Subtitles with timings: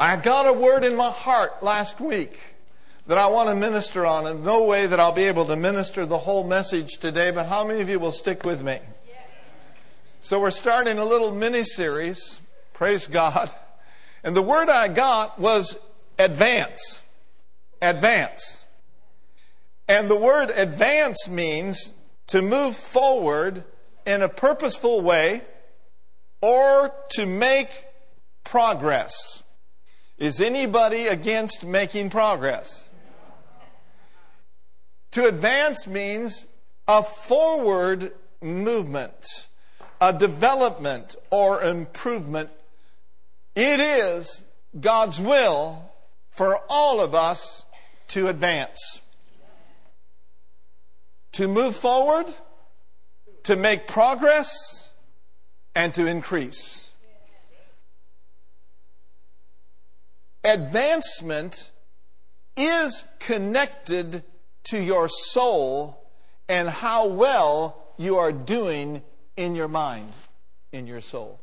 [0.00, 2.40] I got a word in my heart last week
[3.06, 4.26] that I want to minister on.
[4.26, 7.66] In no way that I'll be able to minister the whole message today, but how
[7.66, 8.78] many of you will stick with me?
[10.20, 12.40] So we're starting a little mini series.
[12.72, 13.54] Praise God.
[14.24, 15.76] And the word I got was
[16.18, 17.02] advance.
[17.82, 18.64] Advance.
[19.86, 21.90] And the word advance means
[22.28, 23.64] to move forward
[24.06, 25.42] in a purposeful way
[26.40, 27.68] or to make
[28.44, 29.42] progress.
[30.20, 32.90] Is anybody against making progress?
[35.12, 36.46] To advance means
[36.86, 39.48] a forward movement,
[39.98, 42.50] a development or improvement.
[43.56, 44.42] It is
[44.78, 45.90] God's will
[46.30, 47.64] for all of us
[48.08, 49.00] to advance.
[51.32, 52.26] To move forward,
[53.44, 54.90] to make progress,
[55.74, 56.89] and to increase.
[60.44, 61.70] Advancement
[62.56, 64.24] is connected
[64.64, 66.02] to your soul
[66.48, 69.02] and how well you are doing
[69.36, 70.12] in your mind,
[70.72, 71.40] in your soul.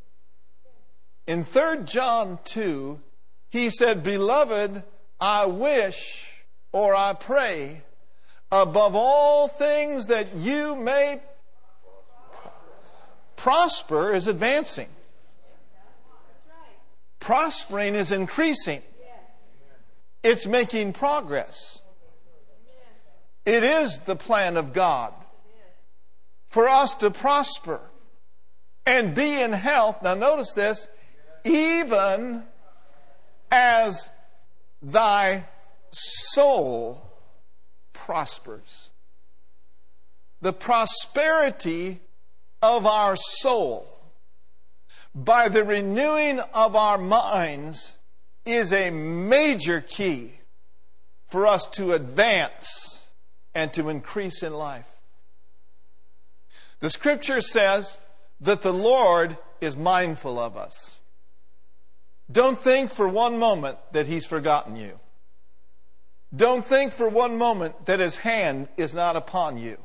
[1.27, 2.99] In 3 John 2,
[3.49, 4.83] he said, Beloved,
[5.19, 7.81] I wish or I pray
[8.51, 11.21] above all things that you may
[13.35, 14.89] prosper is advancing.
[17.27, 18.81] Prospering is increasing.
[20.23, 21.81] It's making progress.
[23.45, 25.13] It is the plan of God
[26.47, 27.81] for us to prosper
[28.85, 30.01] and be in health.
[30.01, 30.87] Now, notice this
[31.43, 32.43] even
[33.51, 34.09] as
[34.81, 35.47] thy
[35.91, 37.11] soul
[37.91, 38.89] prospers.
[40.39, 41.99] The prosperity
[42.61, 43.96] of our soul
[45.23, 47.97] by the renewing of our minds
[48.45, 50.33] is a major key
[51.27, 53.01] for us to advance
[53.55, 54.87] and to increase in life.
[56.79, 57.97] The scripture says
[58.41, 60.99] that the Lord is mindful of us.
[62.31, 64.99] Don't think for one moment that He's forgotten you.
[66.35, 69.77] Don't think for one moment that His hand is not upon you.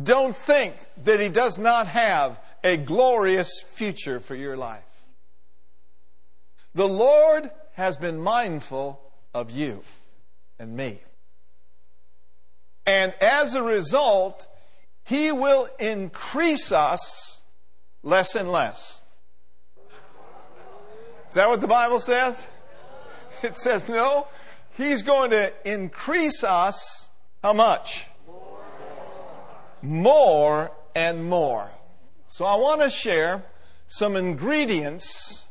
[0.00, 4.82] Don't think that He does not have a glorious future for your life.
[6.74, 9.00] The Lord has been mindful
[9.34, 9.82] of you
[10.58, 10.98] and me.
[12.86, 14.46] And as a result,
[15.04, 17.40] He will increase us
[18.02, 19.00] less and less.
[21.28, 22.46] Is that what the Bible says?
[23.42, 24.26] It says no.
[24.76, 27.08] He's going to increase us
[27.42, 28.06] how much?
[29.82, 31.68] more and more.
[32.28, 33.44] So I want to share
[33.86, 35.44] some ingredients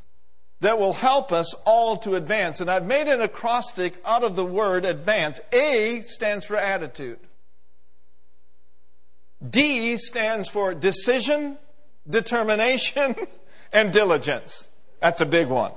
[0.60, 2.62] that will help us all to advance.
[2.62, 5.40] And I've made an acrostic out of the word advance.
[5.52, 7.20] A stands for attitude.
[9.48, 11.58] D stands for decision,
[12.10, 13.16] determination,
[13.74, 14.70] and diligence.
[15.02, 15.74] That's a big one.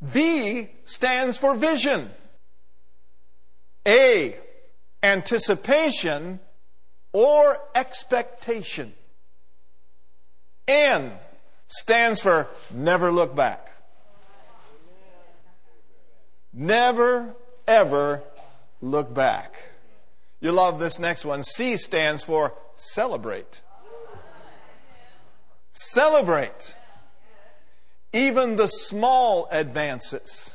[0.00, 2.10] V stands for vision.
[3.86, 4.36] A,
[5.02, 6.40] anticipation,
[7.12, 8.94] or expectation.
[10.68, 11.12] N
[11.66, 13.68] stands for never look back.
[16.52, 17.34] Never,
[17.68, 18.22] ever
[18.80, 19.54] look back.
[20.40, 21.42] You love this next one.
[21.42, 23.62] C stands for celebrate.
[25.72, 26.74] Celebrate.
[28.12, 30.50] Even the small advances.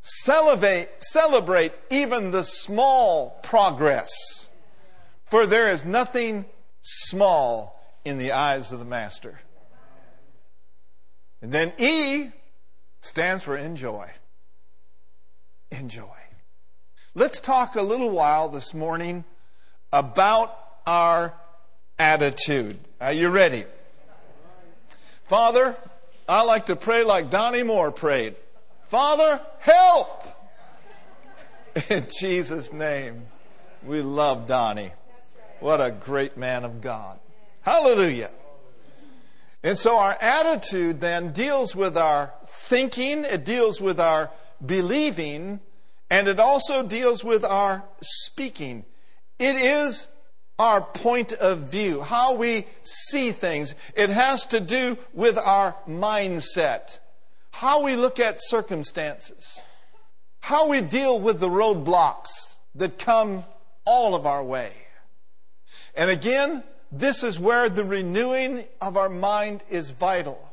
[0.00, 4.10] Celebrate, celebrate even the small progress.
[5.24, 6.44] For there is nothing
[6.82, 9.40] small in the eyes of the Master.
[11.40, 12.30] And then E
[13.00, 14.08] stands for enjoy.
[15.70, 16.06] Enjoy.
[17.14, 19.24] Let's talk a little while this morning
[19.92, 21.34] about our
[21.98, 22.78] attitude.
[23.00, 23.64] Are you ready?
[25.26, 25.76] Father,
[26.28, 28.36] I like to pray like Donnie Moore prayed.
[28.88, 30.26] Father, help!
[31.88, 33.26] In Jesus' name,
[33.82, 34.92] we love Donnie.
[35.60, 37.18] What a great man of God.
[37.62, 38.30] Hallelujah.
[39.62, 44.30] And so our attitude then deals with our thinking, it deals with our
[44.64, 45.60] believing,
[46.10, 48.84] and it also deals with our speaking.
[49.38, 50.08] It is
[50.58, 53.74] our point of view, how we see things.
[53.94, 56.98] It has to do with our mindset,
[57.52, 59.60] how we look at circumstances,
[60.40, 63.44] how we deal with the roadblocks that come
[63.84, 64.72] all of our way.
[65.94, 70.52] And again, this is where the renewing of our mind is vital.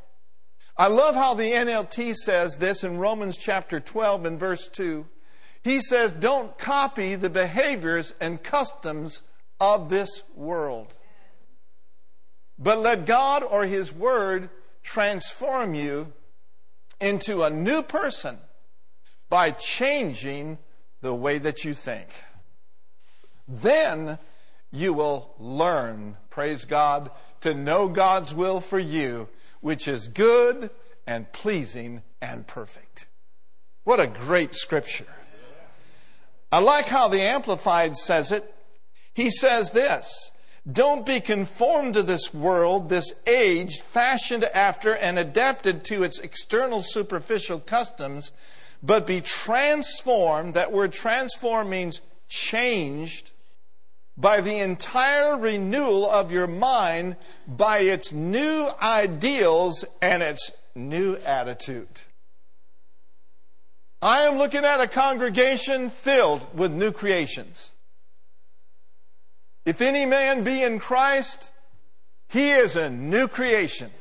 [0.78, 5.06] I love how the NLT says this in Romans chapter 12 and verse 2.
[5.62, 9.22] He says, Don't copy the behaviors and customs
[9.60, 10.94] of this world,
[12.58, 14.50] but let God or His Word
[14.82, 16.14] transform you
[17.02, 18.38] into a new person
[19.28, 20.58] by changing
[21.02, 22.08] the way that you think.
[23.46, 24.18] Then
[24.72, 27.12] you will learn, praise God,
[27.42, 29.30] to know God's will for you,
[29.62, 30.70] which is good
[31.08, 33.08] and pleasing and perfect.
[33.84, 35.08] What a great scripture.
[36.52, 38.54] I like how the Amplified says it.
[39.14, 40.32] He says this
[40.72, 46.82] Don't be conformed to this world, this age, fashioned after and adapted to its external
[46.82, 48.32] superficial customs,
[48.82, 50.54] but be transformed.
[50.54, 53.32] That word transform means changed
[54.20, 57.16] by the entire renewal of your mind
[57.48, 61.88] by its new ideals and its new attitude.
[64.02, 67.72] I am looking at a congregation filled with new creations.
[69.66, 71.52] If any man be in Christ,
[72.28, 73.92] he is a new creation.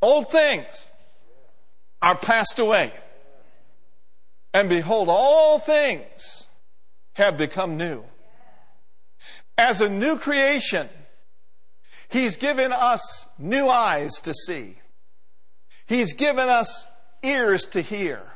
[0.00, 0.86] Old things
[2.02, 2.92] are passed away.
[4.52, 6.46] And behold, all things
[7.14, 8.04] have become new.
[9.58, 10.88] As a new creation,
[12.08, 14.76] He's given us new eyes to see.
[15.86, 16.86] He's given us
[17.22, 18.34] ears to hear.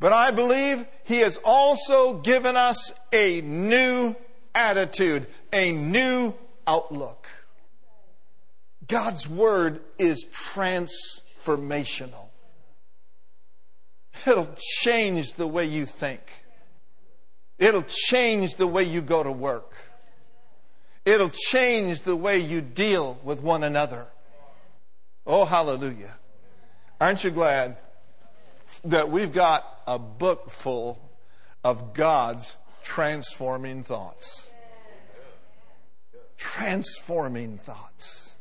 [0.00, 4.14] But I believe He has also given us a new
[4.54, 6.34] attitude, a new
[6.66, 7.28] outlook.
[8.86, 12.30] God's Word is transformational.
[14.26, 16.20] It'll change the way you think.
[17.58, 19.74] It'll change the way you go to work.
[21.08, 24.08] It'll change the way you deal with one another.
[25.26, 26.14] Oh, hallelujah.
[27.00, 27.78] Aren't you glad
[28.84, 31.00] that we've got a book full
[31.64, 34.50] of God's transforming thoughts?
[36.36, 38.36] Transforming thoughts.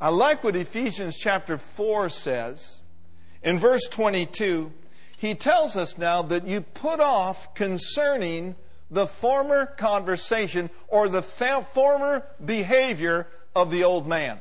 [0.00, 2.80] I like what Ephesians chapter 4 says.
[3.42, 4.72] In verse 22,
[5.18, 8.56] he tells us now that you put off concerning
[8.92, 14.40] the former conversation or the former behavior of the old man.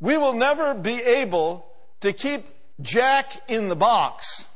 [0.00, 1.66] We will never be able
[2.00, 2.44] to keep
[2.82, 4.48] Jack in the box.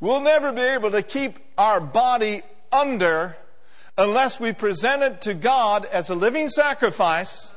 [0.00, 2.42] We'll never be able to keep our body
[2.72, 3.36] under
[3.98, 7.52] unless we present it to God as a living sacrifice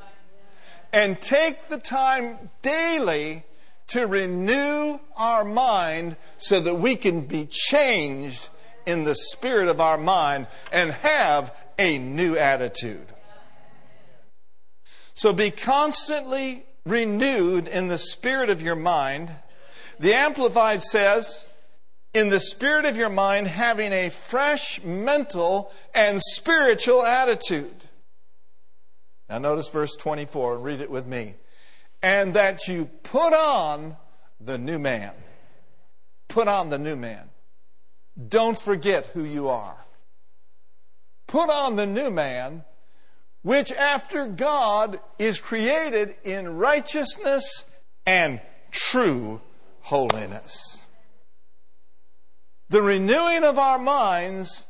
[0.92, 3.45] and take the time daily
[3.88, 8.48] to renew our mind so that we can be changed
[8.84, 13.06] in the spirit of our mind and have a new attitude.
[15.14, 19.30] So be constantly renewed in the spirit of your mind.
[19.98, 21.46] The Amplified says,
[22.12, 27.84] in the spirit of your mind, having a fresh mental and spiritual attitude.
[29.28, 30.58] Now, notice verse 24.
[30.58, 31.34] Read it with me
[32.06, 33.96] and that you put on
[34.40, 35.12] the new man.
[36.28, 37.30] Put on the new man.
[38.28, 39.84] Don't forget who you are.
[41.26, 42.62] Put on the new man,
[43.42, 47.64] which after God is created in righteousness
[48.06, 48.40] and
[48.70, 49.40] true
[49.80, 50.84] holiness.
[52.68, 54.64] The renewing of our minds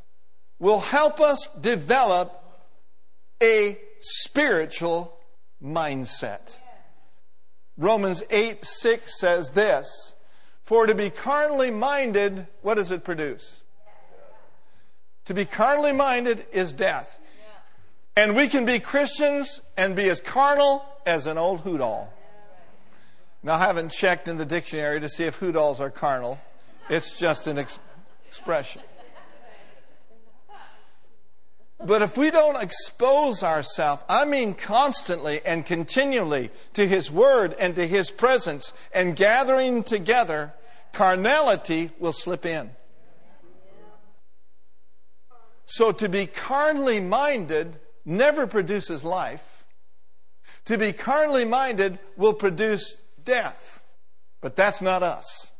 [0.58, 2.42] will help us develop
[3.42, 5.18] a spiritual
[5.62, 6.60] mindset.
[7.76, 10.14] Romans 8 6 says this
[10.64, 13.62] For to be carnally minded, what does it produce?
[15.26, 17.18] To be carnally minded is death.
[18.16, 22.12] And we can be Christians and be as carnal as an old hoot owl.
[23.42, 26.40] Now, I haven't checked in the dictionary to see if hoot owls are carnal.
[26.88, 27.78] It's just an ex-
[28.26, 28.82] expression.
[31.78, 37.76] But if we don't expose ourselves, I mean constantly and continually, to His Word and
[37.76, 40.54] to His presence and gathering together,
[40.92, 42.70] carnality will slip in.
[45.66, 49.64] So to be carnally minded never produces life.
[50.66, 53.84] To be carnally minded will produce death.
[54.40, 55.50] But that's not us.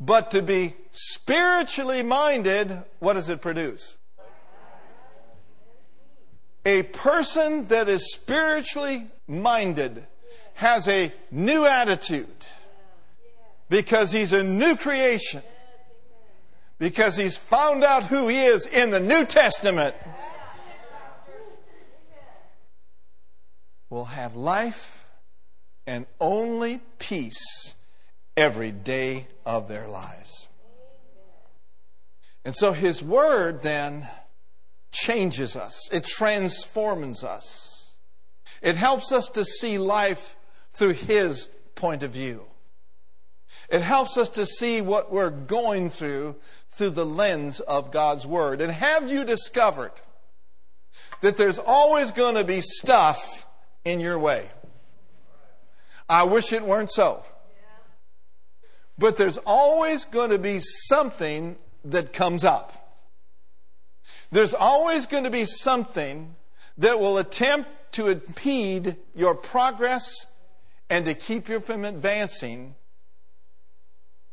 [0.00, 3.97] But to be spiritually minded, what does it produce?
[6.68, 10.06] A person that is spiritually minded
[10.52, 12.44] has a new attitude
[13.70, 15.40] because he's a new creation,
[16.78, 19.94] because he's found out who he is in the New Testament.
[23.88, 25.06] will have life
[25.86, 27.76] and only peace
[28.36, 30.48] every day of their lives.
[32.44, 34.06] And so His Word then
[34.90, 37.94] changes us, it transforms us,
[38.62, 40.36] it helps us to see life
[40.70, 42.42] through His point of view.
[43.68, 46.36] It helps us to see what we're going through
[46.70, 48.60] through the lens of God's Word.
[48.60, 49.92] And have you discovered
[51.20, 53.46] that there's always going to be stuff
[53.84, 54.50] in your way?
[56.08, 57.22] I wish it weren't so.
[58.96, 62.87] But there's always going to be something that comes up.
[64.30, 66.34] There's always going to be something
[66.78, 70.26] that will attempt to impede your progress
[70.90, 72.74] and to keep you from advancing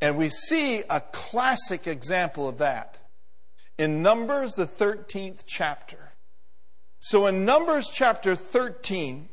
[0.00, 2.98] and we see a classic example of that
[3.78, 6.12] in Numbers, the 13th chapter.
[7.00, 9.28] So in Numbers chapter 13,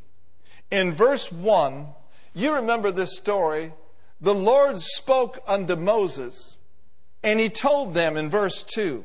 [0.71, 1.87] in verse 1,
[2.33, 3.73] you remember this story.
[4.21, 6.57] The Lord spoke unto Moses,
[7.23, 9.03] and he told them in verse 2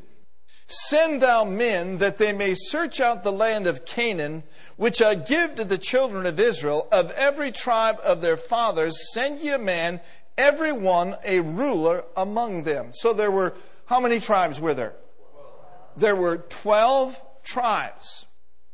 [0.71, 4.43] Send thou men that they may search out the land of Canaan,
[4.77, 6.87] which I give to the children of Israel.
[6.93, 10.01] Of every tribe of their fathers, send ye a man,
[10.37, 12.91] every one a ruler among them.
[12.93, 13.55] So there were,
[13.87, 14.95] how many tribes were there?
[15.97, 18.27] There were 12 tribes.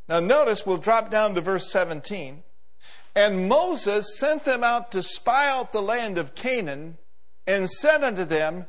[0.08, 2.42] Now notice, we'll drop down to verse 17.
[3.14, 6.98] And Moses sent them out to spy out the land of Canaan
[7.46, 8.66] and said unto them,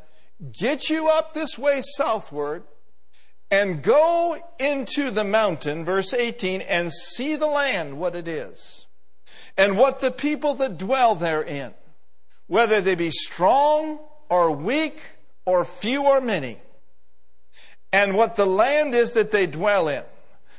[0.51, 2.63] Get you up this way southward
[3.51, 8.85] and go into the mountain, verse 18, and see the land, what it is,
[9.57, 11.73] and what the people that dwell therein
[12.47, 13.99] whether they be strong
[14.29, 15.01] or weak
[15.45, 16.59] or few or many,
[17.91, 20.03] and what the land is that they dwell in,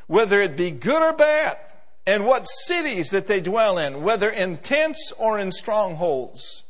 [0.06, 1.56] whether it be good or bad,
[2.06, 6.64] and what cities that they dwell in, whether in tents or in strongholds,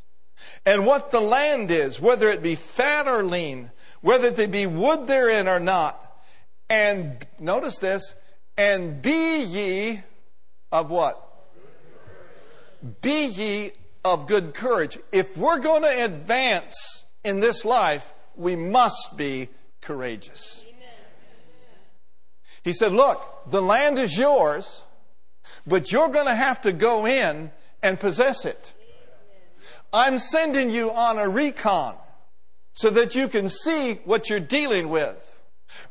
[0.65, 3.71] and what the land is, whether it be fat or lean,
[4.01, 6.03] whether there be wood therein or not.
[6.69, 8.15] And notice this,
[8.57, 10.01] and be ye
[10.73, 11.23] of what?
[13.01, 13.73] Be ye
[14.05, 14.99] of good courage.
[15.13, 19.49] If we're going to advance in this life, we must be
[19.81, 20.65] courageous.
[22.63, 24.83] He said, Look, the land is yours,
[25.67, 28.75] but you're going to have to go in and possess it.
[29.93, 31.95] I'm sending you on a recon
[32.73, 35.36] so that you can see what you're dealing with.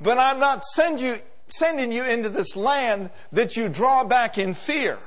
[0.02, 4.54] But I'm not send you, sending you into this land that you draw back in
[4.54, 5.00] fear.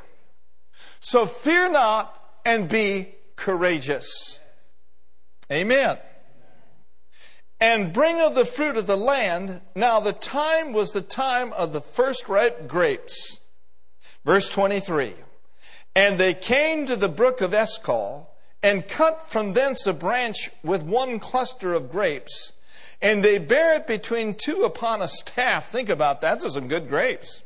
[1.00, 4.40] So fear not and be courageous.
[5.50, 5.98] Amen.
[7.60, 9.60] And bring of the fruit of the land.
[9.74, 13.40] Now the time was the time of the first ripe grapes.
[14.24, 15.14] Verse 23.
[15.96, 18.30] And they came to the brook of Eshcol
[18.62, 22.52] and cut from thence a branch with one cluster of grapes.
[23.00, 25.70] And they bear it between two upon a staff.
[25.70, 26.40] Think about that.
[26.40, 27.42] Those are some good grapes.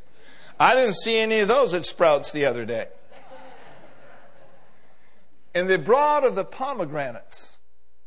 [0.58, 2.86] I didn't see any of those at Sprouts the other day.
[5.54, 7.58] And they brought of the pomegranates,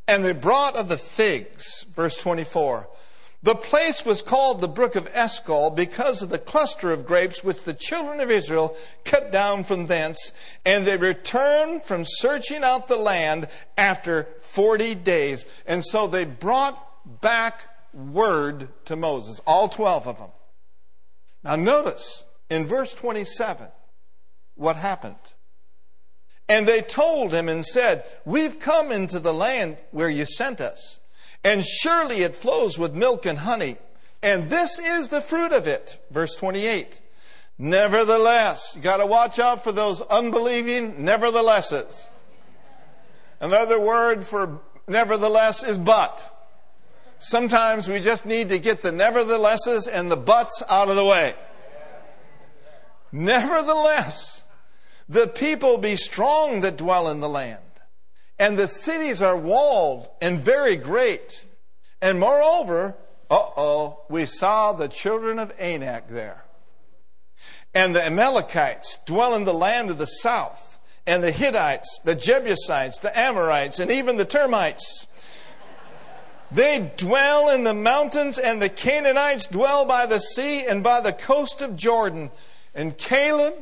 [0.08, 1.84] and they brought of the figs.
[1.92, 2.88] Verse 24.
[3.42, 7.62] The place was called the brook of Eshcol because of the cluster of grapes which
[7.62, 10.32] the children of Israel cut down from thence,
[10.64, 13.46] and they returned from searching out the land
[13.78, 15.46] after 40 days.
[15.64, 17.60] And so they brought back
[17.94, 20.30] word to Moses, all 12 of them.
[21.42, 23.68] Now notice in verse 27
[24.56, 25.16] what happened.
[26.48, 31.00] And they told him and said, We've come into the land where you sent us,
[31.42, 33.78] and surely it flows with milk and honey,
[34.22, 36.00] and this is the fruit of it.
[36.10, 37.00] Verse 28.
[37.58, 42.08] Nevertheless, you got to watch out for those unbelieving neverthelesses.
[43.40, 46.35] Another word for nevertheless is but.
[47.18, 51.34] Sometimes we just need to get the neverthelesses and the buts out of the way.
[53.10, 54.44] Nevertheless,
[55.08, 57.60] the people be strong that dwell in the land,
[58.38, 61.46] and the cities are walled and very great.
[62.02, 62.96] And moreover,
[63.30, 66.44] uh oh, we saw the children of Anak there.
[67.74, 72.98] And the Amalekites dwell in the land of the south, and the Hittites, the Jebusites,
[72.98, 75.06] the Amorites, and even the termites.
[76.50, 81.12] They dwell in the mountains, and the Canaanites dwell by the sea and by the
[81.12, 82.30] coast of Jordan.
[82.74, 83.54] And Caleb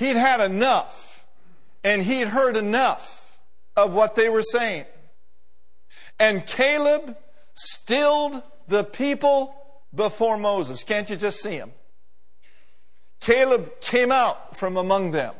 [0.00, 1.26] He'd had enough,
[1.84, 3.38] and he'd heard enough
[3.76, 4.86] of what they were saying.
[6.18, 7.18] And Caleb
[7.52, 9.54] stilled the people
[9.94, 10.84] before Moses.
[10.84, 11.72] Can't you just see him?
[13.20, 15.34] Caleb came out from among them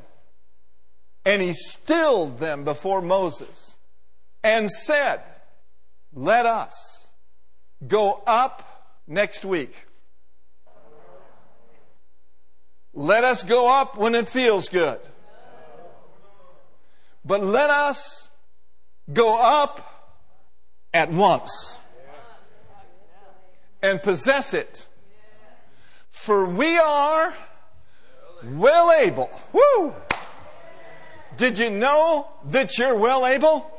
[1.25, 3.79] and he stilled them before Moses
[4.45, 5.23] and said,
[6.13, 7.09] Let us
[7.87, 9.87] go up next week.
[12.93, 14.99] Let us go up when it feels good.
[17.25, 18.31] But let us
[19.13, 20.17] go up
[20.93, 21.79] at once
[23.83, 24.89] and possess it.
[26.11, 27.35] For we are
[28.43, 29.31] well able.
[29.53, 29.95] Woo!
[31.37, 33.71] Did you know that you're well able?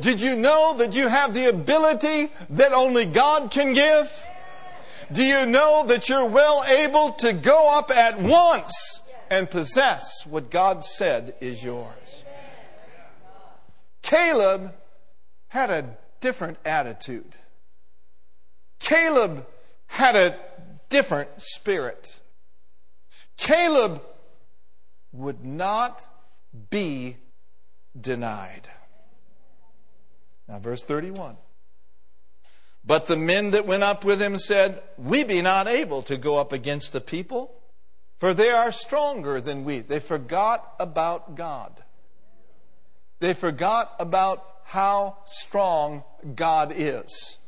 [0.00, 4.10] Did you know that you have the ability that only God can give?
[5.12, 10.50] Do you know that you're well able to go up at once and possess what
[10.50, 12.24] God said is yours?
[14.00, 14.74] Caleb
[15.48, 17.36] had a different attitude.
[18.78, 19.46] Caleb
[19.86, 20.38] had a
[20.88, 22.20] different spirit.
[23.36, 24.02] Caleb
[25.12, 26.06] would not
[26.70, 27.16] be
[27.98, 28.66] denied.
[30.48, 31.36] Now, verse 31.
[32.84, 36.36] But the men that went up with him said, We be not able to go
[36.36, 37.54] up against the people,
[38.18, 39.80] for they are stronger than we.
[39.80, 41.82] They forgot about God.
[43.20, 46.02] They forgot about how strong
[46.34, 47.38] God is.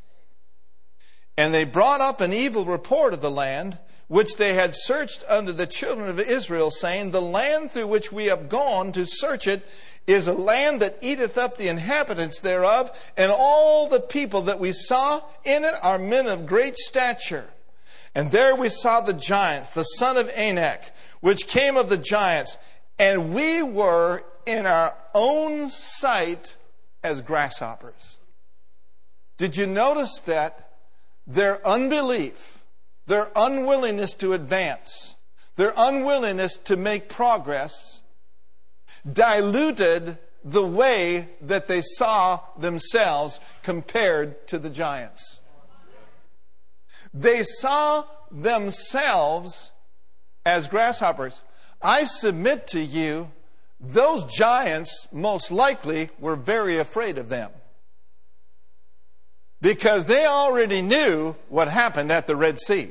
[1.37, 5.51] And they brought up an evil report of the land, which they had searched unto
[5.51, 9.67] the children of Israel, saying, The land through which we have gone to search it
[10.07, 14.73] is a land that eateth up the inhabitants thereof, and all the people that we
[14.73, 17.47] saw in it are men of great stature.
[18.15, 22.57] And there we saw the giants, the son of Anak, which came of the giants,
[22.99, 26.57] and we were in our own sight
[27.03, 28.19] as grasshoppers.
[29.37, 30.71] Did you notice that
[31.27, 32.63] their unbelief,
[33.07, 35.17] their unwillingness to advance,
[35.57, 37.94] their unwillingness to make progress,
[39.11, 45.41] diluted the way that they saw themselves compared to the giants.
[47.13, 49.71] They saw themselves
[50.45, 51.43] as grasshoppers.
[51.81, 53.31] I submit to you,
[53.81, 57.51] those giants most likely were very afraid of them.
[59.61, 62.91] Because they already knew what happened at the Red Sea.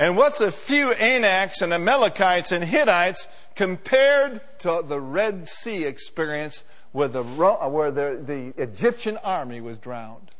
[0.00, 6.64] And what's a few Anaks and Amalekites and Hittites compared to the Red Sea experience
[6.92, 10.30] where the, where the, the Egyptian army was drowned?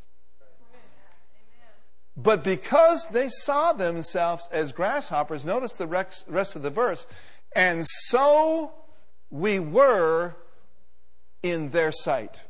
[2.16, 7.07] But because they saw themselves as grasshoppers, notice the rest of the verse,
[7.55, 8.73] and so
[9.29, 10.37] we were
[11.42, 12.44] in their sight.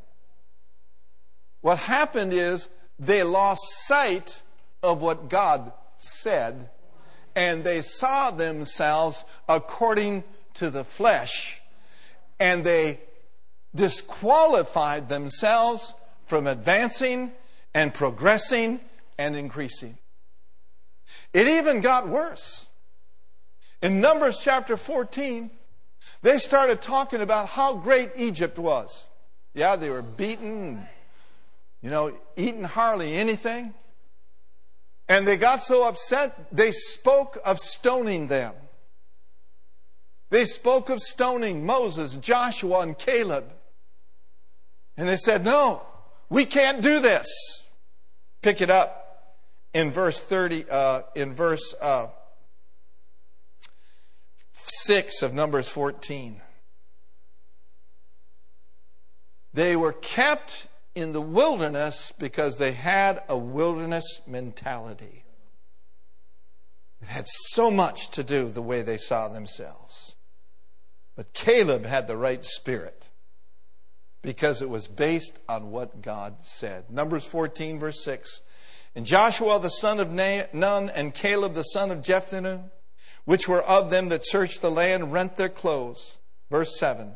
[1.59, 4.43] What happened is they lost sight
[4.81, 6.69] of what God said
[7.35, 10.23] and they saw themselves according
[10.55, 11.61] to the flesh,
[12.39, 12.99] and they
[13.73, 15.93] disqualified themselves
[16.25, 17.31] from advancing
[17.73, 18.79] and progressing
[19.17, 19.97] and increasing.
[21.33, 22.65] It even got worse.
[23.81, 25.49] In Numbers chapter 14,
[26.21, 29.05] they started talking about how great Egypt was.
[29.53, 30.85] Yeah, they were beaten,
[31.81, 33.73] you know, eating hardly anything.
[35.11, 38.53] And they got so upset, they spoke of stoning them.
[40.29, 43.51] They spoke of stoning Moses, Joshua, and Caleb.
[44.95, 45.81] And they said, No,
[46.29, 47.27] we can't do this.
[48.41, 49.35] Pick it up
[49.73, 52.07] in verse 30, uh, in verse uh,
[54.53, 56.39] 6 of Numbers 14.
[59.53, 65.23] They were kept in the wilderness because they had a wilderness mentality.
[67.01, 70.15] It had so much to do the way they saw themselves.
[71.15, 73.07] But Caleb had the right spirit
[74.21, 76.91] because it was based on what God said.
[76.91, 78.41] Numbers 14, verse 6.
[78.95, 82.69] And Joshua the son of Nun and Caleb the son of Jephunneh,
[83.25, 86.17] which were of them that searched the land, rent their clothes.
[86.49, 87.13] Verse 7.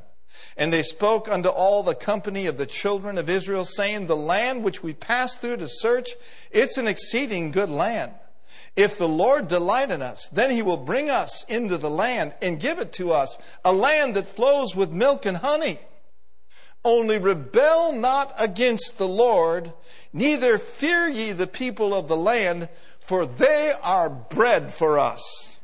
[0.57, 4.63] And they spoke unto all the company of the children of Israel, saying, The land
[4.63, 6.09] which we passed through to search,
[6.51, 8.13] it's an exceeding good land.
[8.75, 12.59] If the Lord delight in us, then he will bring us into the land and
[12.59, 15.79] give it to us, a land that flows with milk and honey.
[16.83, 19.73] Only rebel not against the Lord,
[20.13, 22.69] neither fear ye the people of the land,
[22.99, 25.54] for they are bread for us.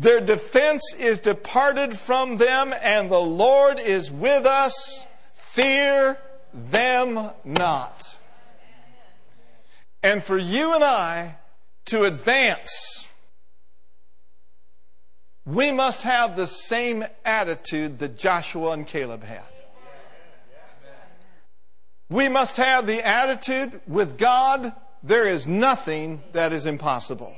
[0.00, 5.06] Their defense is departed from them, and the Lord is with us.
[5.34, 6.16] Fear
[6.54, 8.16] them not.
[10.02, 11.36] And for you and I
[11.86, 13.10] to advance,
[15.44, 19.42] we must have the same attitude that Joshua and Caleb had.
[22.08, 27.36] We must have the attitude with God, there is nothing that is impossible.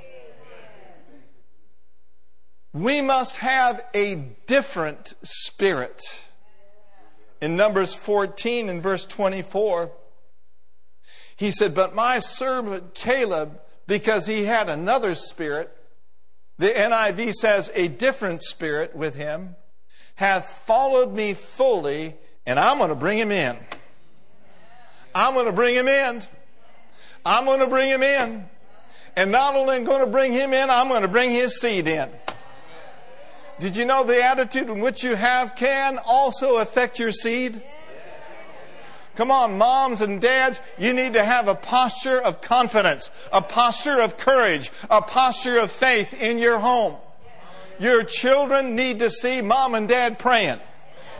[2.72, 4.14] We must have a
[4.46, 6.02] different spirit.
[7.40, 9.92] In Numbers 14 and verse 24,
[11.36, 15.76] he said, But my servant Caleb, because he had another spirit,
[16.58, 19.56] the NIV says, a different spirit with him,
[20.14, 22.14] hath followed me fully,
[22.46, 23.56] and I'm going to bring him in.
[25.14, 26.22] I'm going to bring him in.
[27.26, 28.48] I'm going to bring him in.
[29.14, 31.60] And not only am I going to bring him in, I'm going to bring his
[31.60, 32.08] seed in.
[33.60, 37.62] Did you know the attitude in which you have can also affect your seed?
[39.14, 44.00] Come on, moms and dads, you need to have a posture of confidence, a posture
[44.00, 46.96] of courage, a posture of faith in your home.
[47.78, 50.60] Your children need to see mom and dad praying.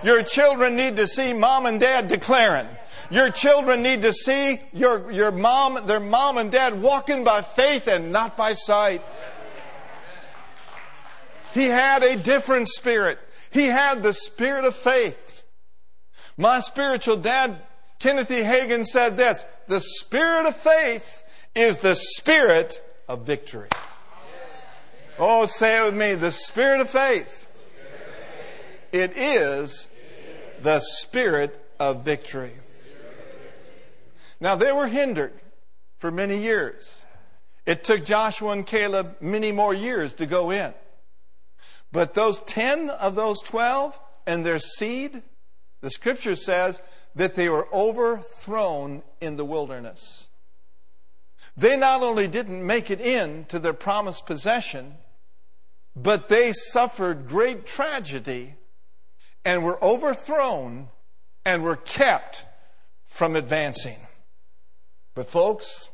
[0.03, 2.66] Your children need to see mom and dad declaring.
[3.11, 7.88] Your children need to see your, your mom, their mom and dad walking by faith
[7.88, 9.03] and not by sight.
[11.54, 13.18] He had a different spirit.
[13.50, 15.44] He had the spirit of faith.
[16.36, 17.58] My spiritual dad,
[18.04, 18.08] E.
[18.08, 21.22] Hagin, said this The spirit of faith
[21.54, 23.68] is the spirit of victory.
[25.18, 27.48] Oh, say it with me the spirit of faith.
[28.90, 29.88] It is
[30.62, 32.52] the spirit of victory.
[34.40, 35.32] Now, they were hindered
[35.98, 37.00] for many years.
[37.64, 40.74] It took Joshua and Caleb many more years to go in.
[41.92, 45.22] But those 10 of those 12 and their seed,
[45.83, 46.81] the scripture says
[47.14, 50.26] that they were overthrown in the wilderness.
[51.57, 54.94] They not only didn't make it in to their promised possession,
[55.94, 58.55] but they suffered great tragedy
[59.44, 60.88] and were overthrown
[61.44, 62.46] and were kept
[63.05, 63.98] from advancing.
[65.14, 65.90] But, folks,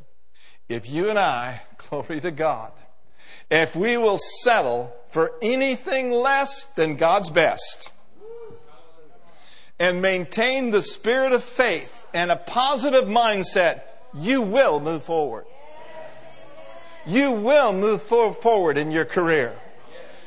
[0.68, 2.72] if you and I, glory to God,
[3.50, 7.90] if we will settle for anything less than God's best
[9.78, 13.82] and maintain the spirit of faith and a positive mindset,
[14.14, 15.44] you will move forward.
[17.06, 19.58] You will move forward in your career.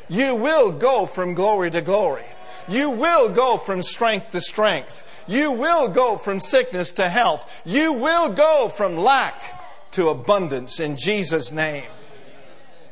[0.10, 2.26] You will go from glory to glory.
[2.68, 5.06] You will go from strength to strength.
[5.28, 7.62] You will go from sickness to health.
[7.66, 11.86] You will go from lack to abundance in Jesus' name.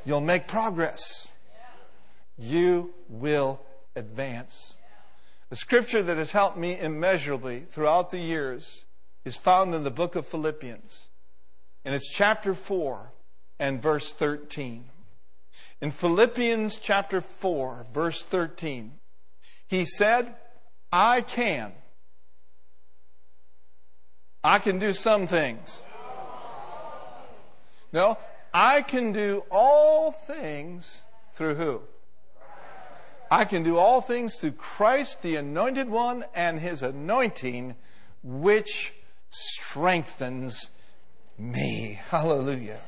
[0.06, 1.28] You'll make progress.
[2.38, 3.62] You will
[3.96, 4.76] advance.
[5.50, 8.86] The scripture that has helped me immeasurably throughout the years
[9.26, 11.08] is found in the book of Philippians.
[11.84, 13.12] And it's chapter 4
[13.60, 14.86] and verse 13.
[15.82, 18.94] In Philippians chapter 4, verse 13,
[19.68, 20.36] he said,
[20.92, 21.72] I can.
[24.44, 25.84] I can do some things.
[27.92, 28.18] No,
[28.54, 31.02] I can do all things
[31.34, 31.82] through who?
[33.32, 37.76] I can do all things through Christ, the anointed one, and his anointing,
[38.24, 38.94] which
[39.30, 40.72] strengthens
[41.38, 42.00] me.
[42.10, 42.80] Hallelujah.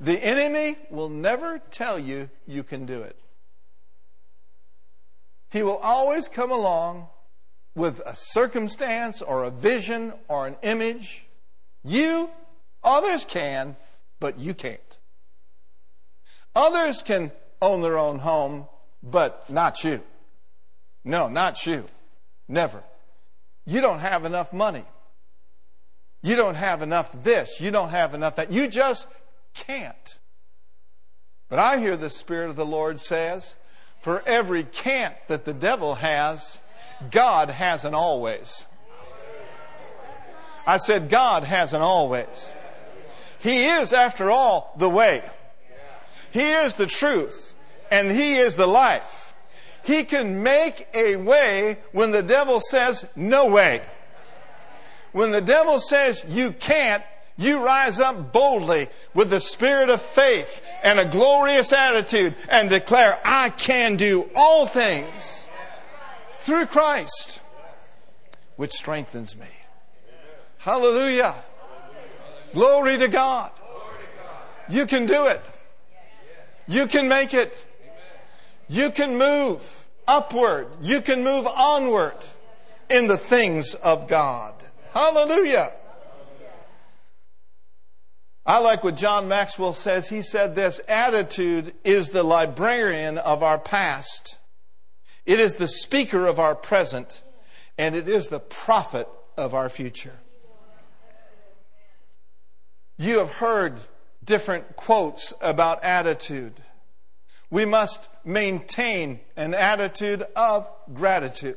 [0.00, 3.18] The enemy will never tell you you can do it.
[5.50, 7.08] He will always come along
[7.74, 11.26] with a circumstance or a vision or an image.
[11.84, 12.30] You,
[12.82, 13.76] others can,
[14.20, 14.98] but you can't.
[16.54, 18.66] Others can own their own home,
[19.02, 20.02] but not you.
[21.04, 21.86] No, not you.
[22.46, 22.82] Never.
[23.64, 24.84] You don't have enough money.
[26.22, 27.60] You don't have enough this.
[27.60, 28.50] You don't have enough that.
[28.50, 29.06] You just
[29.54, 30.18] can't.
[31.48, 33.56] But I hear the Spirit of the Lord says,
[34.00, 36.58] for every can't that the devil has,
[37.10, 38.66] God has an always.
[40.66, 42.52] I said, God has an always.
[43.40, 45.22] He is, after all, the way.
[46.30, 47.54] He is the truth.
[47.90, 49.34] And He is the life.
[49.82, 53.82] He can make a way when the devil says, no way.
[55.12, 57.02] When the devil says, you can't,
[57.36, 63.18] you rise up boldly with the spirit of faith and a glorious attitude and declare,
[63.24, 65.48] I can do all things
[66.32, 67.40] through Christ,
[68.56, 69.48] which strengthens me.
[70.58, 71.34] Hallelujah.
[72.54, 73.50] Glory to God.
[74.68, 75.42] You can do it.
[76.66, 77.66] You can make it.
[78.68, 80.68] You can move upward.
[80.80, 82.16] You can move onward
[82.88, 84.54] in the things of God.
[84.92, 85.70] Hallelujah.
[88.46, 90.08] I like what John Maxwell says.
[90.08, 94.38] He said this attitude is the librarian of our past,
[95.26, 97.22] it is the speaker of our present,
[97.78, 100.19] and it is the prophet of our future.
[103.00, 103.80] You have heard
[104.22, 106.52] different quotes about attitude.
[107.48, 111.56] We must maintain an attitude of gratitude.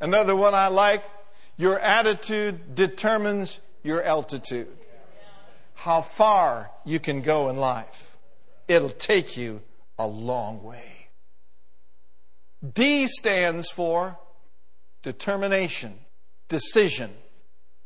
[0.00, 1.04] Another one I like
[1.56, 4.76] your attitude determines your altitude.
[5.74, 8.16] How far you can go in life.
[8.66, 9.62] It'll take you
[10.00, 11.10] a long way.
[12.74, 14.18] D stands for
[15.04, 15.94] determination,
[16.48, 17.12] decision,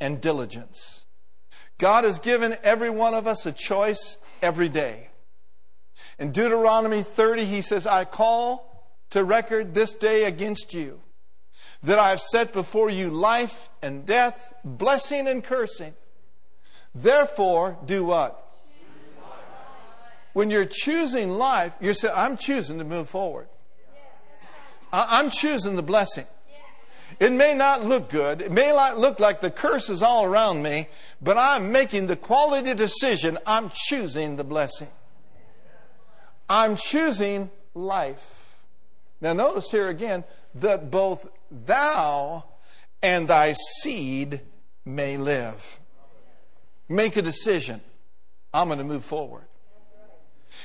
[0.01, 1.03] and diligence.
[1.79, 5.09] God has given every one of us a choice every day.
[6.19, 11.01] In Deuteronomy 30, he says, I call to record this day against you
[11.83, 15.95] that I have set before you life and death, blessing and cursing.
[16.95, 18.43] Therefore, do what?
[20.33, 23.49] When you're choosing life, you're saying, I'm choosing to move forward.
[24.93, 26.27] I'm choosing the blessing.
[27.19, 28.43] It may not look good.
[28.43, 30.89] It may not look like the curse is all around me,
[31.23, 33.39] but I'm making the quality decision.
[33.47, 34.89] I'm choosing the blessing.
[36.49, 38.55] I'm choosing life.
[39.21, 40.25] Now, notice here again
[40.57, 42.45] that both thou
[43.03, 44.41] and thy seed
[44.85, 45.81] may live.
[46.89, 47.81] Make a decision.
[48.53, 49.45] I'm going to move forward.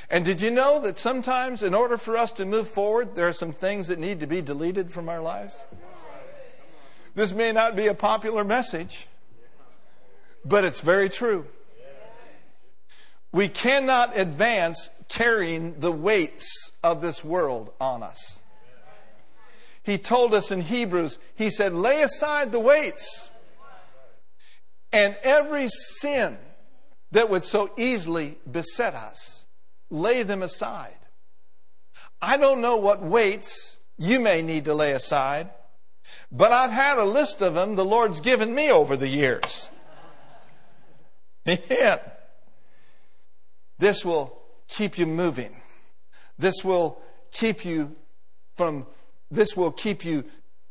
[0.10, 3.34] And did you know that sometimes, in order for us to move forward, there are
[3.34, 5.64] some things that need to be deleted from our lives?
[7.14, 9.08] This may not be a popular message,
[10.46, 11.46] but it's very true.
[13.32, 18.42] We cannot advance carrying the weights of this world on us.
[19.84, 23.30] He told us in Hebrews, he said, lay aside the weights
[24.94, 26.38] and every sin
[27.12, 29.44] that would so easily beset us.
[29.90, 30.96] Lay them aside.
[32.22, 35.50] I don't know what weights you may need to lay aside.
[36.32, 39.70] But I've had a list of them the Lord's given me over the years.
[41.46, 41.98] Yeah.
[43.80, 45.60] This will keep you moving.
[46.38, 47.96] This will keep you
[48.56, 48.86] from,
[49.32, 50.24] this will keep you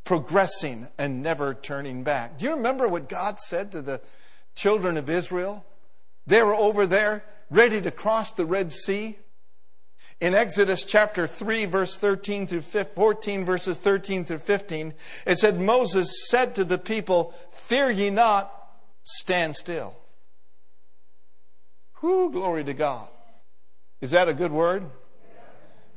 [0.05, 2.37] progressing and never turning back.
[2.39, 3.99] Do you remember what God said to the
[4.55, 5.65] children of Israel?
[6.25, 9.17] They were over there ready to cross the Red Sea
[10.21, 14.93] in Exodus chapter 3, verse 13 through 14, verses 13 through 15,
[15.25, 18.53] it said, Moses said to the people, Fear ye not,
[19.03, 19.95] stand still.
[22.01, 23.07] Whoo, glory to God.
[23.99, 24.83] Is that a good word?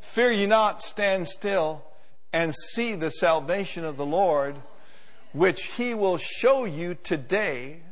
[0.00, 1.84] Fear ye not, stand still,
[2.32, 4.56] and see the salvation of the Lord,
[5.32, 7.82] which he will show you today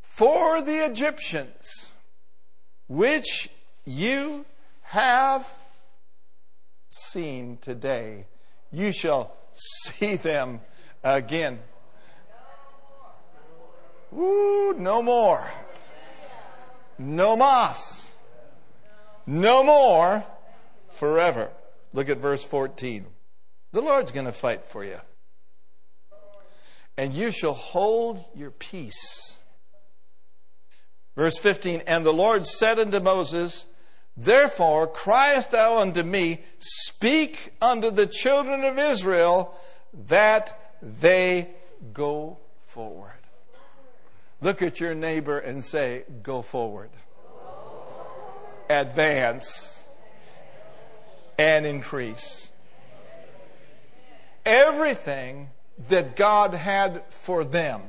[0.00, 1.92] for the Egyptians,
[2.86, 3.50] which
[3.84, 4.44] you
[4.90, 5.48] have
[6.96, 8.26] seen today,
[8.72, 10.60] you shall see them
[11.02, 11.58] again.
[14.12, 15.50] Ooh, no more.
[16.98, 18.10] No mas.
[19.26, 20.24] No more
[20.90, 21.50] forever.
[21.92, 23.06] Look at verse 14.
[23.72, 24.98] The Lord's going to fight for you.
[26.96, 29.38] And you shall hold your peace.
[31.14, 33.66] Verse 15 And the Lord said unto Moses,
[34.16, 39.54] Therefore criest thou unto me, Speak unto the children of Israel
[40.06, 41.48] that they
[41.92, 43.18] go forward.
[44.40, 46.90] Look at your neighbor and say, Go forward.
[48.70, 49.86] Advance
[51.38, 52.50] and increase.
[54.44, 55.50] Everything
[55.88, 57.82] that God had for them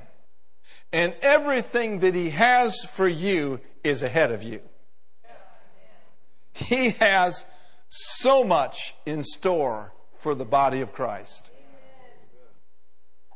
[0.91, 4.61] and everything that He has for you is ahead of you.
[6.57, 7.45] He has
[7.89, 11.51] so much in store for the body of Christ.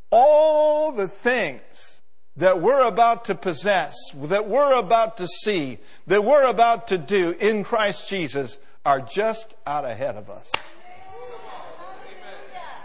[0.10, 2.01] All the things
[2.38, 7.31] that we're about to possess, that we're about to see, that we're about to do
[7.39, 10.51] in Christ Jesus are just out ahead of us.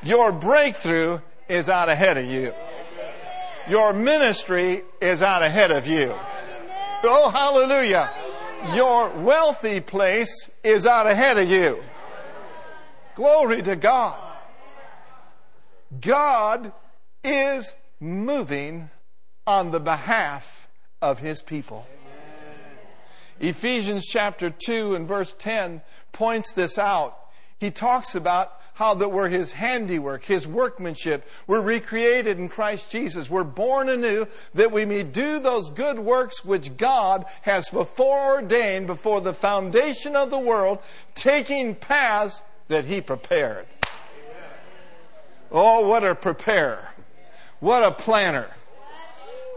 [0.03, 2.53] Your breakthrough is out ahead of you.
[3.69, 6.15] Your ministry is out ahead of you.
[7.03, 8.11] Oh, hallelujah.
[8.75, 11.83] Your wealthy place is out ahead of you.
[13.15, 14.23] Glory to God.
[16.01, 16.73] God
[17.23, 18.91] is moving
[19.47, 20.69] on the behalf
[21.01, 21.87] of his people.
[23.39, 27.17] Ephesians chapter 2 and verse 10 points this out.
[27.59, 31.27] He talks about how that we're His handiwork, His workmanship.
[31.47, 33.31] We're recreated in Christ Jesus.
[33.31, 38.87] We're born anew that we may do those good works which God has before ordained
[38.87, 40.79] before the foundation of the world,
[41.15, 43.67] taking paths that He prepared.
[45.51, 46.93] Oh, what a preparer.
[47.61, 48.49] What a planner.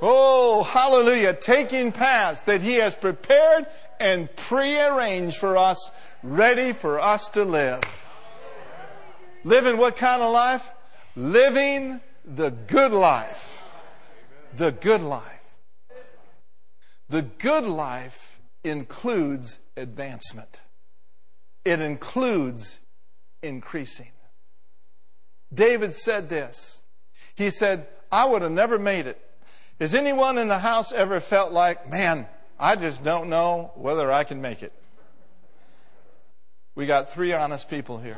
[0.01, 1.33] Oh, hallelujah.
[1.33, 3.67] Taking paths that He has prepared
[3.99, 5.91] and prearranged for us,
[6.23, 8.08] ready for us to live.
[9.43, 10.71] Living what kind of life?
[11.15, 13.63] Living the good life.
[14.55, 15.41] The good life.
[17.09, 20.61] The good life includes advancement.
[21.65, 22.79] It includes
[23.41, 24.11] increasing.
[25.53, 26.81] David said this.
[27.35, 29.19] He said, I would have never made it.
[29.79, 32.27] Has anyone in the house ever felt like, man,
[32.59, 34.73] I just don't know whether I can make it?
[36.75, 38.17] We got three honest people here.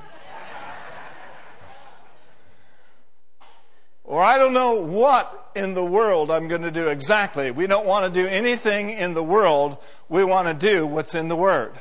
[4.04, 7.52] Or I don't know what in the world I'm going to do exactly.
[7.52, 9.78] We don't want to do anything in the world.
[10.10, 11.74] We want to do what's in the Word.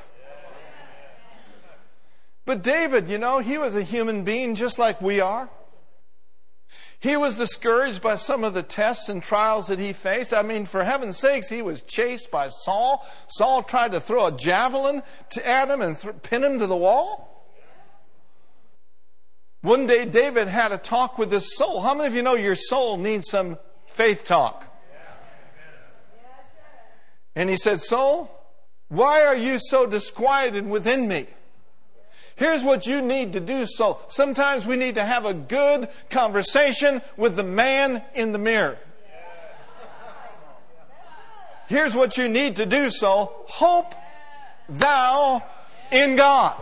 [2.45, 5.49] But David, you know, he was a human being just like we are.
[6.99, 10.35] He was discouraged by some of the tests and trials that he faced.
[10.35, 13.07] I mean, for heaven's sakes, he was chased by Saul.
[13.27, 15.03] Saul tried to throw a javelin
[15.43, 17.30] at him and th- pin him to the wall.
[19.63, 21.81] One day, David had a talk with his soul.
[21.81, 24.65] How many of you know your soul needs some faith talk?
[27.35, 28.31] And he said, Soul,
[28.89, 31.27] why are you so disquieted within me?
[32.37, 34.01] Here's what you need to do, soul.
[34.09, 38.79] Sometimes we need to have a good conversation with the man in the mirror.
[41.69, 43.31] Here's what you need to do, soul.
[43.47, 43.95] Hope
[44.69, 45.43] thou
[45.93, 46.57] in God.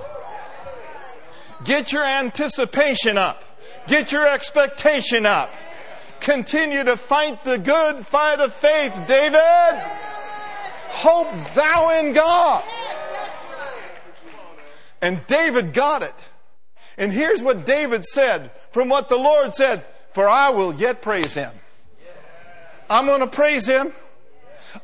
[1.64, 3.44] Get your anticipation up.
[3.86, 5.50] Get your expectation up.
[6.20, 9.40] Continue to fight the good fight of faith, David.
[10.88, 12.64] Hope thou in God.
[15.00, 16.28] And David got it.
[16.96, 21.34] And here's what David said from what the Lord said, for I will yet praise
[21.34, 21.52] him.
[22.90, 23.92] I'm going to praise him.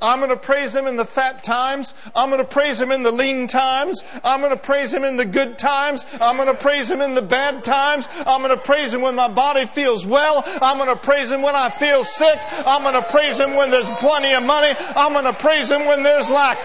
[0.00, 1.94] I'm going to praise him in the fat times.
[2.14, 4.02] I'm going to praise him in the lean times.
[4.22, 6.04] I'm going to praise him in the good times.
[6.20, 8.08] I'm going to praise him in the bad times.
[8.26, 10.42] I'm going to praise him when my body feels well.
[10.60, 12.38] I'm going to praise him when I feel sick.
[12.66, 14.74] I'm going to praise him when there's plenty of money.
[14.96, 16.58] I'm going to praise him when there's lack.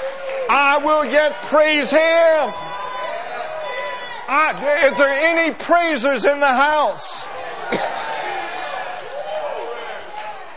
[0.50, 2.54] I will yet praise him.
[4.32, 7.29] I, is there any praisers in the house?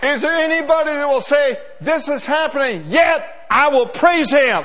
[0.02, 4.64] Is there anybody that will say, This is happening, yet I will praise Him?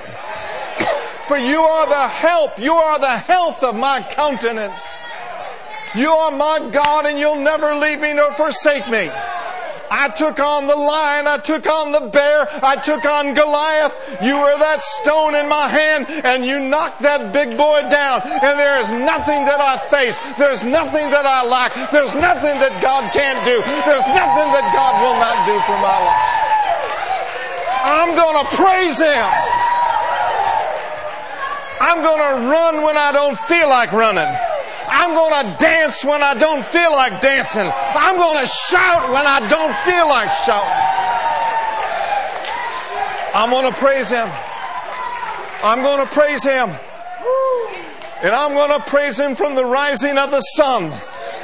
[1.28, 5.02] For you are the help, you are the health of my countenance.
[5.94, 9.10] You are my God, and you'll never leave me nor forsake me.
[9.90, 13.96] I took on the lion, I took on the bear, I took on Goliath.
[14.22, 18.22] You were that stone in my hand, and you knocked that big boy down.
[18.24, 22.82] And there is nothing that I face, there's nothing that I lack, there's nothing that
[22.82, 26.38] God can't do, there's nothing that God will not do for my life.
[27.88, 29.28] I'm going to praise Him.
[31.80, 34.28] I'm going to run when I don't feel like running.
[34.98, 37.70] I'm going to dance when I don't feel like dancing.
[37.72, 40.98] I'm going to shout when I don't feel like shouting.
[43.36, 44.28] I'm going to praise Him.
[45.64, 46.72] I'm going to praise Him.
[48.24, 50.92] And I'm going to praise Him from the rising of the sun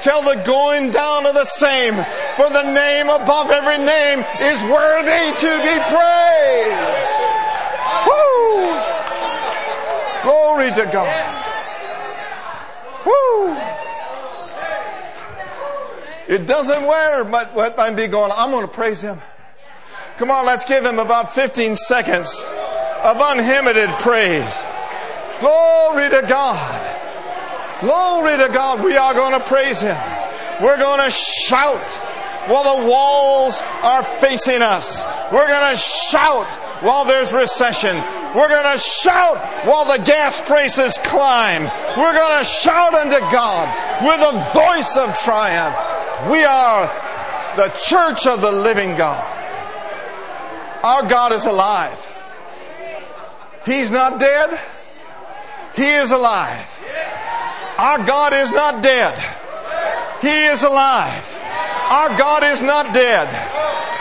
[0.01, 1.93] till the going down of the same.
[2.35, 7.13] For the name above every name is worthy to be praised.
[8.09, 8.73] Woo!
[10.23, 11.42] Glory to God.
[13.05, 13.57] Woo!
[16.27, 18.31] It doesn't matter But what might be going.
[18.33, 19.19] I'm going to praise Him.
[20.17, 22.43] Come on, let's give Him about 15 seconds
[23.03, 24.61] of unlimited praise.
[25.39, 27.81] Glory to God.
[27.81, 28.83] Glory to God.
[28.83, 29.97] We are going to praise Him.
[30.61, 31.85] We're going to shout
[32.47, 35.03] while the walls are facing us.
[35.31, 36.47] We're going to shout
[36.83, 37.95] while there's recession.
[38.35, 41.63] We're going to shout while the gas prices climb.
[41.97, 43.67] We're going to shout unto God
[44.03, 45.75] with a voice of triumph.
[46.29, 46.87] We are
[47.55, 49.23] the church of the living God.
[50.83, 51.99] Our God is alive.
[53.65, 54.59] He's not dead.
[55.75, 56.69] He is alive.
[57.77, 59.17] Our God is not dead.
[60.21, 61.39] He is alive.
[61.89, 63.29] Our God is not dead.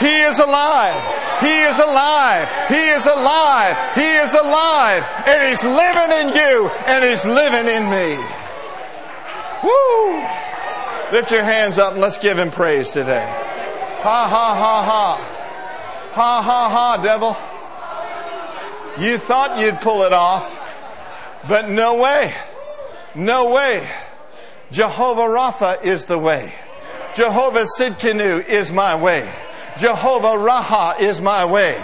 [0.01, 1.22] He is alive.
[1.43, 2.49] He is alive.
[2.69, 3.77] He is alive.
[3.95, 5.05] He is alive.
[5.27, 8.17] And He's living in you and He's living in me.
[9.63, 10.43] Woo!
[11.13, 13.27] Lift your hands up and let's give him praise today.
[14.01, 15.33] Ha ha ha ha.
[16.13, 17.37] Ha ha ha, devil.
[18.99, 20.59] You thought you'd pull it off,
[21.49, 22.35] but no way.
[23.15, 23.89] No way.
[24.71, 26.55] Jehovah Rapha is the way.
[27.15, 29.31] Jehovah Sidkenu is my way.
[29.79, 31.75] Jehovah Raha is my way.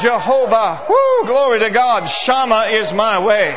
[0.00, 3.54] Jehovah, whoo, glory to God, Shammah is my way.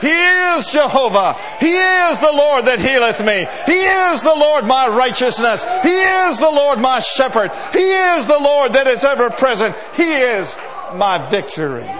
[0.00, 1.34] He is Jehovah.
[1.60, 3.46] He is the Lord that healeth me.
[3.66, 5.64] He is the Lord my righteousness.
[5.82, 7.50] He is the Lord my shepherd.
[7.72, 9.76] He is the Lord that is ever present.
[9.94, 10.56] He is
[10.94, 11.84] my victory.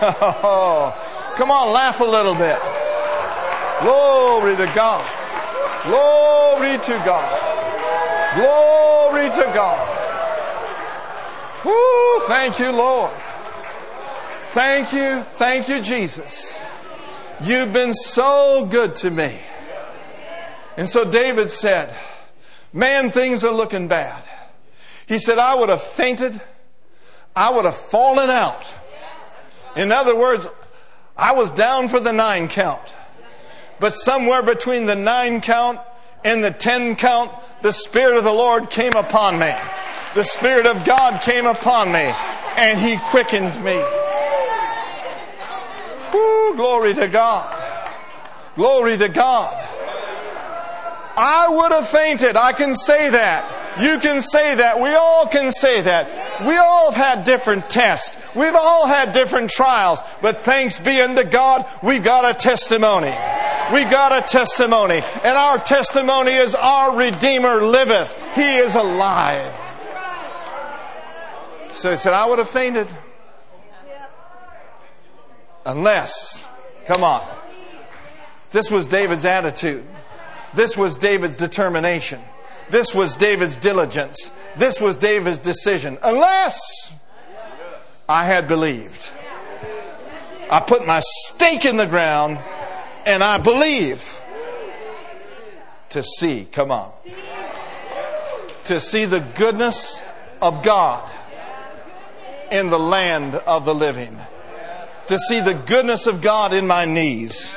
[0.00, 2.58] come on, laugh a little bit.
[3.82, 5.04] Glory to God.
[5.84, 8.36] Glory to God.
[8.36, 10.14] Glory to God.
[11.64, 13.12] Woo, thank you, Lord.
[14.48, 16.58] Thank you, thank you, Jesus.
[17.40, 19.38] You've been so good to me.
[20.76, 21.94] And so David said,
[22.72, 24.22] Man, things are looking bad.
[25.06, 26.40] He said, I would have fainted.
[27.36, 28.66] I would have fallen out.
[29.76, 30.46] In other words,
[31.16, 32.94] I was down for the nine count.
[33.80, 35.80] But somewhere between the nine count
[36.24, 39.54] and the ten count, the Spirit of the Lord came upon me.
[40.14, 42.12] The Spirit of God came upon me
[42.56, 43.82] and He quickened me.
[46.12, 47.60] Woo, glory to God.
[48.56, 49.54] Glory to God.
[51.16, 52.36] I would have fainted.
[52.36, 53.63] I can say that.
[53.80, 54.80] You can say that.
[54.80, 56.44] We all can say that.
[56.46, 58.16] We all have had different tests.
[58.34, 60.00] We've all had different trials.
[60.20, 63.12] But thanks be unto God, we've got a testimony.
[63.72, 65.02] We got a testimony.
[65.24, 68.14] And our testimony is our Redeemer liveth.
[68.34, 69.60] He is alive.
[71.72, 72.86] So he said, I would have fainted.
[75.66, 76.44] Unless,
[76.86, 77.26] come on.
[78.52, 79.84] This was David's attitude.
[80.52, 82.20] This was David's determination.
[82.70, 84.30] This was David's diligence.
[84.56, 85.98] This was David's decision.
[86.02, 86.94] Unless
[88.08, 89.10] I had believed.
[90.50, 92.38] I put my stake in the ground
[93.06, 94.20] and I believe
[95.90, 96.92] to see, come on,
[98.64, 100.02] to see the goodness
[100.42, 101.10] of God
[102.50, 104.18] in the land of the living
[105.06, 107.54] to see the goodness of God in my knees,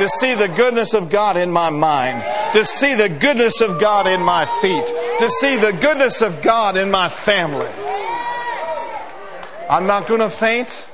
[0.00, 2.24] to see the goodness of God in my mind,
[2.54, 6.78] to see the goodness of God in my feet, to see the goodness of God
[6.78, 7.68] in my family.
[9.68, 10.88] I'm not going to faint.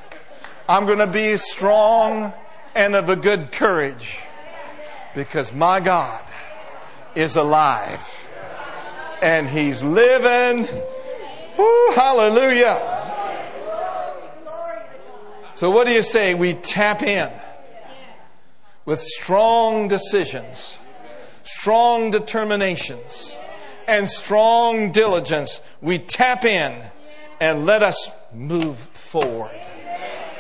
[0.69, 2.33] I'm going to be strong
[2.75, 4.19] and of a good courage
[5.15, 6.25] because my God
[7.15, 8.29] is alive
[9.23, 10.67] and He's living.
[11.95, 12.83] Hallelujah.
[15.55, 16.35] So, what do you say?
[16.35, 17.31] We tap in
[18.87, 20.78] with strong decisions,
[21.43, 23.37] strong determinations,
[23.87, 25.61] and strong diligence.
[25.82, 26.72] We tap in
[27.41, 29.61] and let us move forward.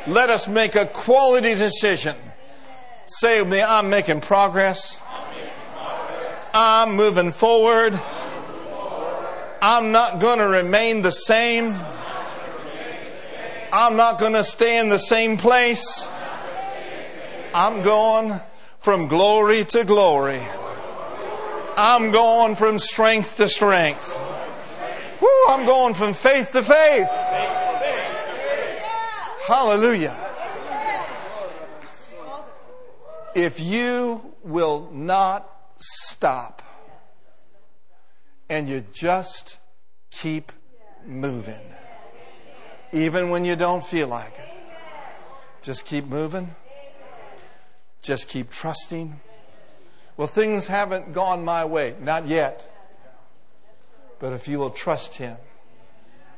[0.06, 2.16] Let us make a quality decision.
[3.06, 5.00] Say with me, I'm making progress.
[6.54, 7.98] I'm moving forward.
[9.60, 11.76] I'm not going to remain the same.
[13.72, 16.08] I'm not going to stay in the same place.
[17.54, 18.40] I'm going
[18.80, 20.42] from glory to glory.
[21.76, 24.16] I'm going from strength to strength.
[25.20, 27.10] Woo, I'm going from faith to faith.
[29.46, 30.16] Hallelujah.
[33.34, 36.62] If you will not stop
[38.48, 39.58] and you just
[40.10, 40.52] keep
[41.04, 41.60] moving
[42.92, 44.48] even when you don't feel like it.
[45.62, 46.54] Just keep moving.
[48.06, 49.18] Just keep trusting.
[50.16, 51.96] Well, things haven't gone my way.
[52.00, 52.72] Not yet.
[54.20, 55.36] But if you will trust Him,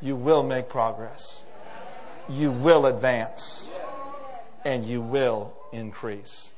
[0.01, 1.43] you will make progress.
[2.27, 3.69] You will advance.
[4.65, 6.53] And you will increase.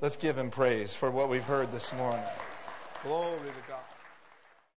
[0.00, 2.24] Let's give Him praise for what we've heard this morning.
[3.02, 3.73] Glory to God.